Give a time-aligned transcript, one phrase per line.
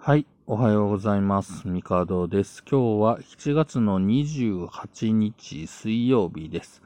[0.00, 1.66] はい、おはようございます。
[1.68, 2.62] ミカドです。
[2.70, 6.80] 今日は7月の28日水曜日です。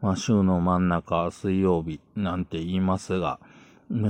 [0.00, 3.38] まあ、週の真ん中水曜日なんて言いますが、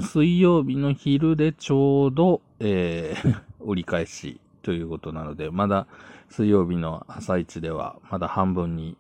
[0.01, 5.87] 水曜日の昼でちょうど、えー 折り返しということなので、まだ
[6.31, 8.97] 水曜日の朝一ではまだ半分に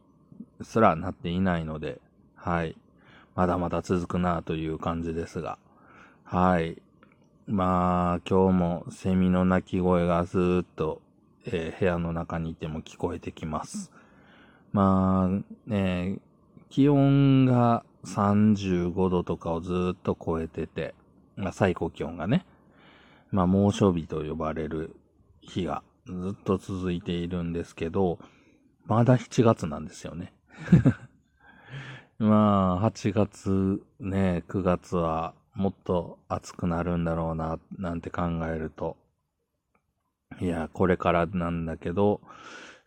[0.62, 2.00] すらなっていないので、
[2.34, 2.77] はい。
[3.36, 5.59] まだまだ続くなという感じですが、
[6.25, 6.82] はい。
[7.46, 11.03] まあ、今日もセミの鳴き声がずーっと、
[11.44, 13.93] えー部屋の中にいても聞こえてきます。
[14.72, 16.20] まあ、ね、
[16.70, 20.94] 気温が35度とかをずーっと超えてて、
[21.36, 22.46] まあ、最高気温がね、
[23.30, 24.96] まあ、猛暑日と呼ばれる
[25.42, 28.18] 日がずっと続いているんですけど、
[28.86, 30.32] まだ7月なんですよね。
[32.19, 38.97] まあ、8月ね、9月はもっと暑くなるんだろうな、なんて考えると。
[40.41, 42.20] いや、これからなんだけど、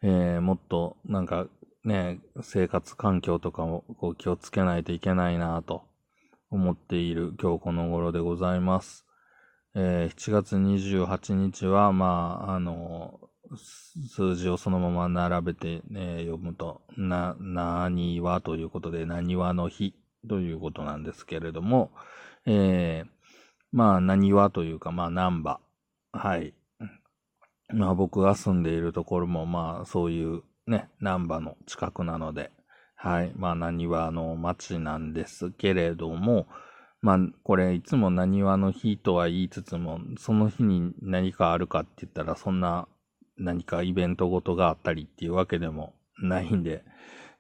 [0.02, 1.48] えーもっとなんか
[1.84, 5.84] ね、生活環境とかもこう気をつけないといけないなと
[6.52, 9.06] 思っている今日この頃でございます。
[9.76, 13.20] えー7月28日は、まあ、あの、
[13.56, 19.94] す数字をそのまま並べて、ね、読むと、な、なにわということで、なにわの日
[20.28, 21.92] ということなんですけれども、
[22.46, 23.18] えー
[23.72, 25.60] まあ、なにわというか、まあ、南波。
[26.12, 26.54] はい。
[27.74, 32.52] まあ、僕が住んでいるところも、まあ、そういうね、南波の近くなので、
[32.96, 33.32] はい。
[33.36, 36.48] まあ、なにわの町なんですけれども、
[37.02, 42.88] まあ、これ、いつもなにわの日とは言いつつも、その日に何かあるかって言ったら、そんな
[43.38, 46.84] 何かイベントごとがあったりっていうわけでもないんで、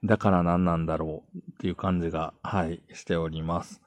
[0.03, 3.81] だから何なんだろうっていう感じが、はい、しております。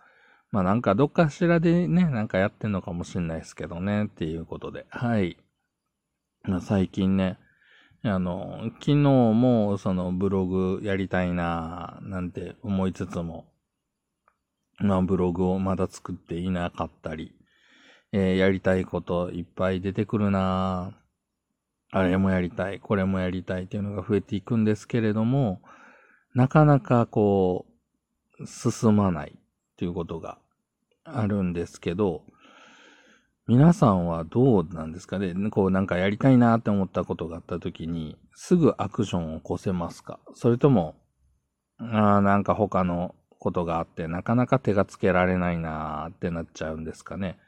[0.51, 5.37] まあなんかどっかしらでね、なんかやってんのかもしれないですけどね、っていうことで、はい。
[6.43, 7.39] まあ最近ね、
[8.03, 13.47] あの、昨日もそのブログやりたいななんて思いつつも、
[14.79, 17.33] まあブログをまだ作っていなかったり、
[18.13, 20.93] えーやりたいこといっぱい出てくるな
[21.93, 25.61] あれもやりたい、これもやりたいっていうのが増えていくんですけれども、
[26.35, 27.67] なかなかこ
[28.39, 29.41] う、進まないっ
[29.77, 30.39] ていうことが
[31.05, 32.23] あるんですけど、
[33.47, 35.35] 皆さんはどうなんですかね？
[35.51, 40.21] こうなんかやりたいなって思ったことがあった時に、すぐアクションを起こせますか？
[40.35, 40.95] それとも、
[41.79, 47.39] あーなんか他のことがあって、なかなか手がつけられないなーってなっちゃうんですかね？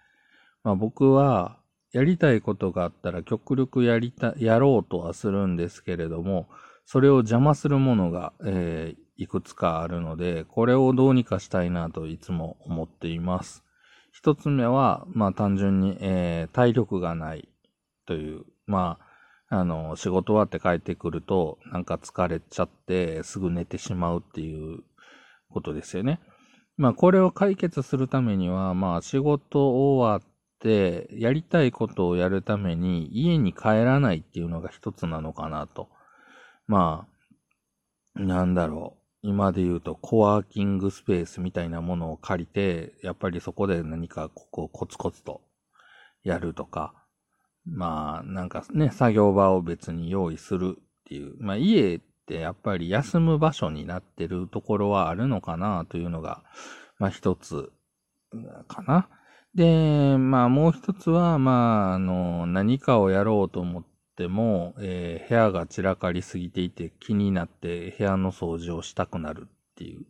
[0.65, 1.59] まあ僕は、
[1.93, 6.49] やりたいことがあったら極力やりた、やろうとはするんですけれども、
[6.85, 13.63] それを邪魔するものが、えーいくつかあるので、これをどうにかしたいなといつも思っています。
[14.11, 17.49] 一つ目は、まあ単純に、えー体力がない
[18.07, 18.99] という、ま
[19.49, 24.83] あ、あの、仕事終わって帰ってくると、なんか疲れちゃって、すぐ寝てしまうっていう
[25.51, 26.21] ことですよね。
[26.77, 30.23] まあこれを解決するためには、まあ仕事終わっ
[30.59, 35.89] て、やりたいことをやるために家に帰らないっていうのが一つなのかなと。
[36.67, 37.07] ま
[38.17, 39.03] あ、なんだろう。
[39.25, 45.43] 今で言うとコワーキングスペースみたいなものを借りて、やっぱりそこで何かここコツコツと
[46.25, 46.93] やるとか、
[47.65, 56.43] まあなんかね、作業場を別に用意するっていう、まあ家ってやっぱり休む場所になってるところはあるのかなというのが、
[56.99, 57.71] まあ一つ
[58.67, 59.09] かな。
[59.55, 63.92] で、まあもう一つは、まああの、何かをやろうと思って
[64.29, 70.05] も、えー部屋が散らかりすぎていて気になって部屋の掃除をしたくなるっていう。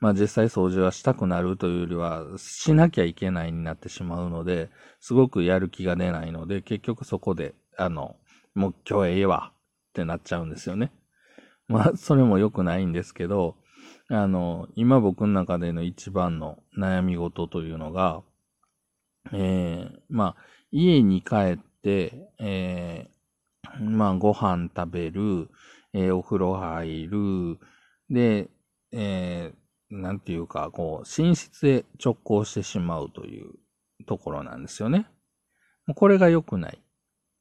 [0.00, 4.70] まあ実際掃除はしたくなるというよりは、しなきゃいけないになってしまうので、
[5.00, 8.16] すごくやる気が出ないので、結局そこで、あの、
[8.54, 9.52] もう今日ええわ
[9.90, 10.92] ってなっちゃうんですよね。
[11.68, 13.56] まあそれも良くないんですけど、
[14.08, 18.22] あの、今僕の中での一番の悩み事というのが、
[19.32, 23.17] えーまあ、家に帰って、えー
[23.80, 25.48] まあ、ご飯食べる、
[25.94, 27.58] えーお風呂入る、
[28.10, 28.48] で、
[28.92, 29.58] えー
[29.90, 33.54] なんていうか、こう、寝室へ直行してしまうという
[34.06, 35.06] ところなんですよね。
[35.96, 36.78] これが良くない。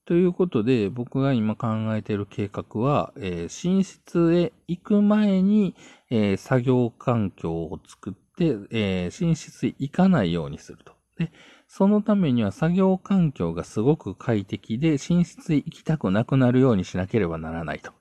[0.05, 5.75] ということで、僕が今考えている計画は、えー寝室へ行く前に、
[6.09, 10.96] えー作業環境を作って、えー寝室へ行かないようにすると。
[11.17, 11.31] で、
[11.67, 17.91] そのためには作業環境がすごく快適で、寝室へ行きたくなくなるようにしなければならないと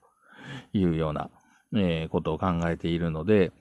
[0.73, 1.29] いうような、
[1.75, 3.51] えーことを考えているので、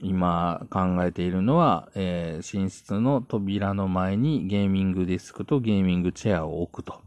[0.00, 7.02] 今考えているのは、えー寝室の扉の前にゲーミングディスクとゲーミングチェアを置くと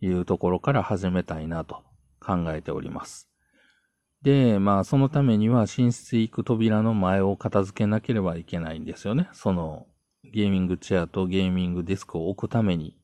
[0.00, 1.82] いうところから始めたいなと
[2.20, 3.28] 考えております。
[4.22, 9.28] で、まあ、そのためには寝室行く扉の前を片付けなければいけないんですよね。
[9.32, 9.86] その、
[10.24, 12.96] ゲーミングチェアとゲーミングデスクを置くために。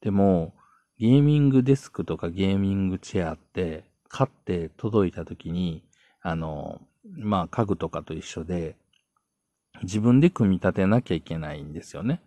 [0.00, 0.54] でも、
[0.98, 5.84] ゲーミングデスクとかゲーミングチェアって、買って届いた時に、
[6.20, 6.80] あの、
[7.16, 8.76] まあ、家具とかと一緒で、
[9.82, 12.20] 自分で組み立てなきゃいけないんですよね。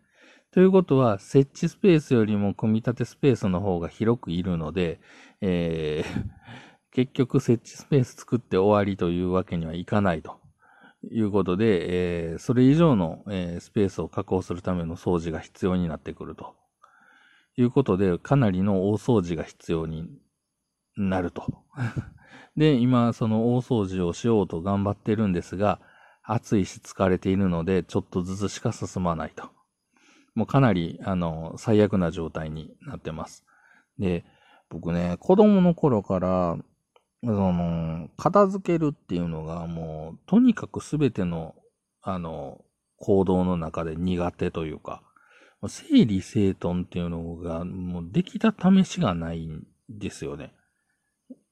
[0.51, 4.99] ということは、設置スペースよりも組み立てスペースの方が広くいるので、
[5.41, 6.23] えー、
[6.91, 10.39] 結局設置スペース作って終わりというわけにはいかないと
[11.11, 16.55] いうことで、えー、それ以上の、えー、スペースを確保するための掃除が必要になってくると
[17.57, 20.09] いうことで、かなりの大掃除が必要に
[20.95, 21.63] なると。
[22.55, 25.79] で、今、その大掃除をしようと頑張ってるんですが、
[26.23, 29.49] 暑いし疲れているので、ちょっとずつしか進まないと。
[30.35, 33.45] もうかなり、あの、最悪な状態になってます。
[33.99, 34.23] で、
[34.69, 36.57] 僕ね、子供の頃から、
[37.23, 41.55] その、片付けるっていうのがもう、とにかくすべての、
[42.01, 42.61] あの、
[42.97, 45.01] 行動の中で苦手というか、
[45.67, 50.53] 整理整頓っていうのが、もうできた試しがないんですよね。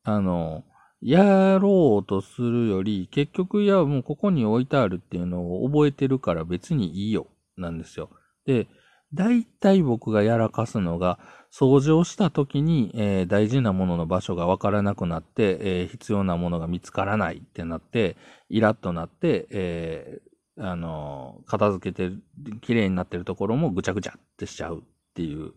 [0.04, 0.64] あの、
[1.02, 7.28] やろうとするより、結局、いや、もうここに置いてあるっていうのを覚えてるから別にいいよ、
[7.58, 8.10] なんですよ。
[8.46, 8.68] で、
[9.14, 11.20] 大体僕がやらかすのが、
[11.54, 18.16] 掃除をした時に、えー、大事なものの場所がわからなくなって、えー、必要なものが見つからないってなって、
[18.50, 22.16] イラッとなって、えー、あの片付けて、
[22.62, 24.82] 綺麗になってるところもぐちゃぐちゃってしちゃうっ
[25.14, 25.52] ていう、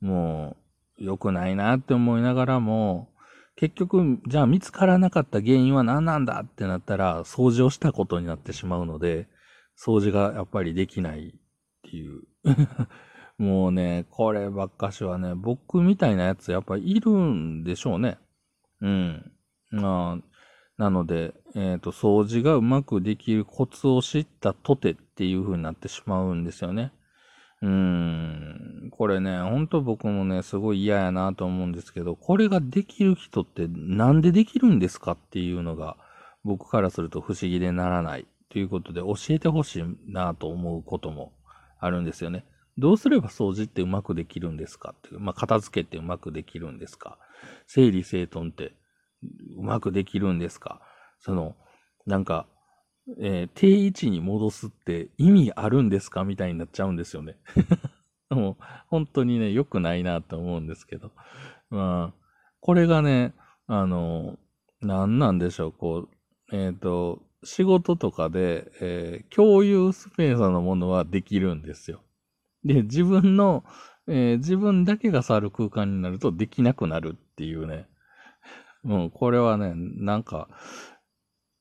[0.00, 0.56] も
[0.98, 3.08] う、良くないなって思いながらも、
[3.54, 9.28] 結局、じゃあ見つからなかった原因は何なんだってなったら、掃除をしたことになってしまうので、
[9.78, 12.22] 掃除がやっぱりできないっていう。
[13.40, 18.18] もうね、こればっかしはね、僕みたいなやつやっぱいるんでしょうね。
[18.82, 19.32] うん。
[19.70, 20.24] まあ、
[20.76, 26.92] なので、えっ、ー、と、掃除がうまくできるコツを知ったとてっていう風になってしまうんですよね。
[27.62, 35.96] うん、これね、ほんと僕もね、すごい嫌やなと思うんですけど、これができる人ってなんでできるんですかっていうのが、
[36.44, 41.32] 僕からすると不思議でならないということで、教えてほしいなと思うことも
[41.78, 42.44] あるんですよね。
[42.80, 47.18] どうすれば掃除ってうまくできるんですかっていう、まあ、片付けってうまくできるんですか
[47.66, 48.72] 整理整頓って
[49.56, 50.80] うまくできるんですか
[51.20, 51.54] その、
[52.06, 52.46] なんか、
[53.20, 56.24] えー、定位置に戻すって意味あるんですか？
[56.24, 57.36] みたいになっちゃうんですよね。
[58.30, 58.56] もう、
[58.88, 61.10] 本当にね、良くないなと思うんですけど。
[61.70, 62.20] まあ、
[62.60, 63.34] これがね、
[63.66, 64.38] あの、
[64.80, 66.08] 何なんでしょう、こ
[66.52, 72.02] う、えっ、ー、と、仕事とかで、えー、共有スペースのものはできるんですよ。
[72.64, 73.64] で、自分の、
[74.06, 77.86] えー、自分だけが触る空間になるとできなくなるっていうね。
[78.82, 80.48] もう、これはね、なんか、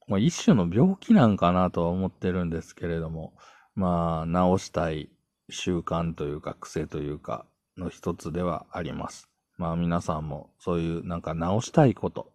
[0.08, 3.34] まあ、一種の病気なんかなとは思ってるんですけれども、
[3.76, 5.10] まあ、治したい
[5.50, 7.46] 習慣というか癖というか
[7.78, 9.30] の一つではあります。
[9.58, 12.32] まあ皆さんもそういうなんか治したいこと。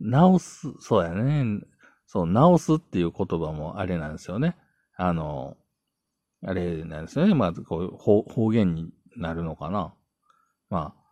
[0.00, 1.60] 治す、そうやね。
[2.06, 4.56] そう、治すっていう言葉もあれなんですよね。
[4.96, 5.56] あの、
[6.44, 7.34] あれなんですね。
[7.34, 9.94] まあ、こう方言になるのかな。
[10.70, 11.06] まあ、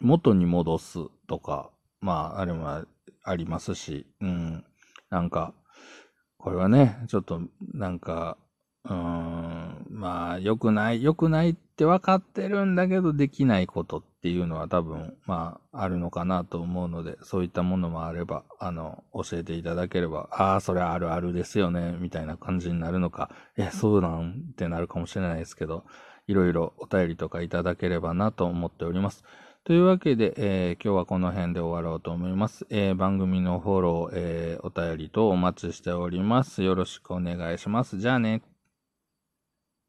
[0.00, 1.70] 元に戻すとか、
[2.00, 2.86] まあ、あれも
[3.24, 4.64] ありますし、うん。
[5.10, 5.54] なんか、
[6.38, 7.40] これはね、ちょっと、
[7.74, 8.38] なんか、
[8.84, 25.84] うん、まあ、良くない、良くないって分かってるんだけど、できないことっていうのは多分、まあ、あるのかなと思うので、そういったものもあれば、あの、教えていただければ、ああ、それあるあるですよね、みたいな感じになるのか、え、そうなんってなるかもしれないですけど、
[26.26, 29.22] いろいろお便りとかいただければなと思っております。
[29.62, 32.66] というわけで、えー、今日はこの辺で終わろうと思います。
[32.70, 36.64] えー、番組のフォロー、えー、お便りとお待ちしております。
[36.64, 38.00] よろしくお願いします。
[38.00, 38.42] じゃあね。